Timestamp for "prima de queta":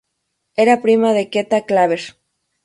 0.85-1.59